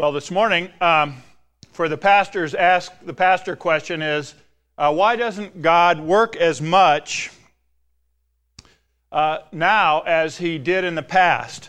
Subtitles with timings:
[0.00, 1.22] Well, this morning, um,
[1.72, 4.34] for the pastors, ask the pastor question is
[4.78, 7.30] uh, why doesn't God work as much
[9.12, 11.68] uh, now as he did in the past?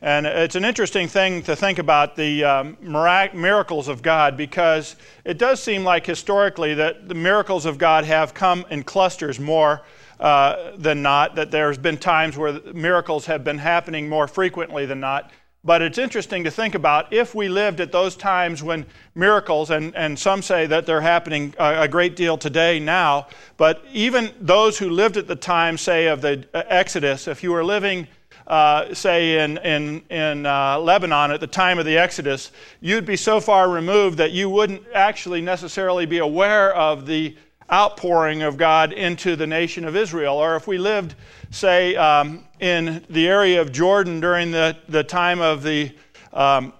[0.00, 4.94] And it's an interesting thing to think about the um, miracles of God because
[5.24, 9.82] it does seem like historically that the miracles of God have come in clusters more
[10.20, 15.00] uh, than not, that there's been times where miracles have been happening more frequently than
[15.00, 15.32] not.
[15.64, 18.84] But it's interesting to think about if we lived at those times when
[19.14, 23.84] miracles, and, and some say that they're happening a, a great deal today now, but
[23.92, 27.64] even those who lived at the time, say, of the uh, Exodus, if you were
[27.64, 28.08] living,
[28.48, 32.50] uh, say, in, in, in uh, Lebanon at the time of the Exodus,
[32.80, 37.36] you'd be so far removed that you wouldn't actually necessarily be aware of the
[37.70, 40.36] outpouring of God into the nation of Israel.
[40.36, 41.14] Or if we lived,
[41.50, 45.92] say, um, in the area of Jordan during the, the time of the
[46.32, 46.72] um,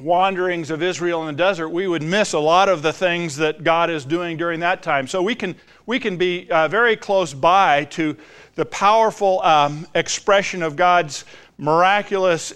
[0.00, 3.62] wanderings of Israel in the desert, we would miss a lot of the things that
[3.62, 5.06] God is doing during that time.
[5.06, 5.54] So we can,
[5.86, 8.16] we can be uh, very close by to
[8.54, 11.24] the powerful um, expression of God's
[11.58, 12.54] miraculous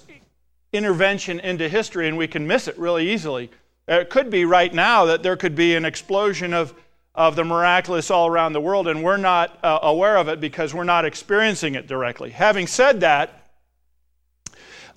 [0.73, 3.51] intervention into history, and we can miss it really easily.
[3.87, 6.75] It could be right now that there could be an explosion of
[7.19, 10.73] of the miraculous all around the world, and we're not uh, aware of it because
[10.73, 12.31] we're not experiencing it directly.
[12.31, 13.51] Having said that,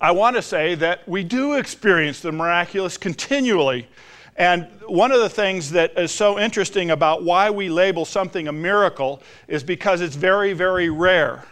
[0.00, 3.88] I want to say that we do experience the miraculous continually.
[4.36, 8.52] And one of the things that is so interesting about why we label something a
[8.52, 11.44] miracle is because it's very, very rare.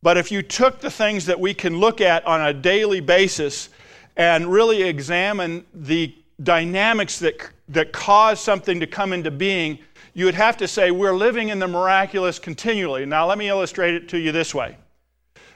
[0.00, 3.68] But if you took the things that we can look at on a daily basis
[4.16, 9.78] and really examine the dynamics that, that cause something to come into being,
[10.14, 13.06] you would have to say we're living in the miraculous continually.
[13.06, 14.76] Now, let me illustrate it to you this way.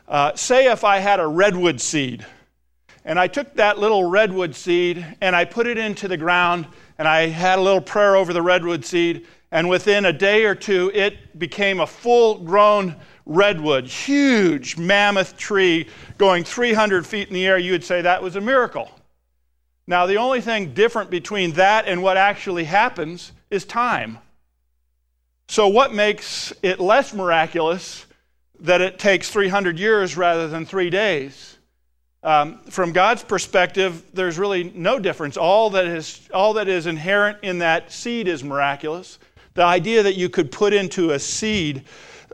[0.09, 2.27] Uh, say if I had a redwood seed,
[3.05, 6.67] and I took that little redwood seed and I put it into the ground,
[6.99, 10.55] and I had a little prayer over the redwood seed, and within a day or
[10.55, 12.97] two, it became a full grown
[13.27, 17.59] redwood, huge mammoth tree going 300 feet in the air.
[17.59, 18.91] You would say that was a miracle.
[19.87, 24.19] Now, the only thing different between that and what actually happens is time.
[25.49, 28.07] So, what makes it less miraculous
[28.61, 31.59] that it takes 300 years rather than three days?
[32.23, 35.37] Um, from God's perspective, there's really no difference.
[35.37, 39.19] All that, is, all that is inherent in that seed is miraculous.
[39.55, 41.85] The idea that you could put into a seed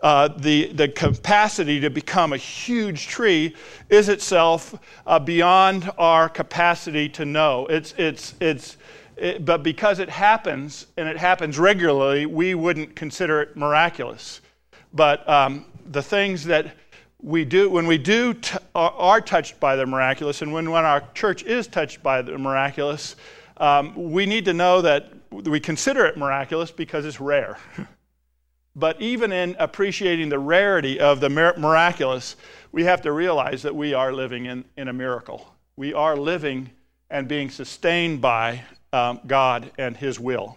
[0.03, 3.55] uh, the, the capacity to become a huge tree
[3.89, 7.67] is itself uh, beyond our capacity to know.
[7.67, 8.77] It's, it's, it's,
[9.17, 14.41] it, but because it happens, and it happens regularly, we wouldn't consider it miraculous.
[14.93, 16.75] But um, the things that
[17.21, 21.03] we do, when we do t- are touched by the miraculous, and when, when our
[21.15, 23.17] church is touched by the miraculous,
[23.57, 27.59] um, we need to know that we consider it miraculous because it's rare.
[28.79, 32.37] but even in appreciating the rarity of the miraculous,
[32.71, 35.53] we have to realize that we are living in, in a miracle.
[35.77, 36.71] We are living
[37.11, 38.63] and being sustained by
[38.93, 40.57] um, God and His will.